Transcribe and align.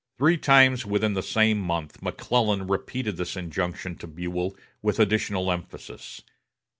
Three 0.17 0.35
times 0.37 0.83
within 0.83 1.13
the 1.13 1.21
same 1.21 1.59
month 1.61 2.01
McClellan 2.01 2.65
repeated 2.65 3.17
this 3.17 3.35
injunction 3.35 3.95
to 3.99 4.07
Buell 4.07 4.55
with 4.81 4.99
additional 4.99 5.51
emphasis. 5.51 6.23